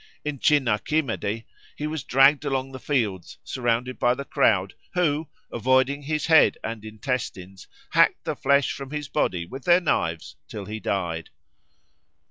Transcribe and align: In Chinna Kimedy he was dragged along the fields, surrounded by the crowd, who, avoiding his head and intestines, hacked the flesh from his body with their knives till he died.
In 0.25 0.39
Chinna 0.39 0.83
Kimedy 0.83 1.45
he 1.75 1.85
was 1.85 2.03
dragged 2.03 2.43
along 2.43 2.71
the 2.71 2.79
fields, 2.79 3.37
surrounded 3.43 3.99
by 3.99 4.15
the 4.15 4.25
crowd, 4.25 4.73
who, 4.95 5.29
avoiding 5.51 6.01
his 6.01 6.25
head 6.25 6.57
and 6.63 6.83
intestines, 6.83 7.67
hacked 7.91 8.23
the 8.23 8.35
flesh 8.35 8.71
from 8.71 8.89
his 8.89 9.07
body 9.07 9.45
with 9.45 9.63
their 9.65 9.79
knives 9.79 10.37
till 10.47 10.65
he 10.65 10.79
died. 10.79 11.29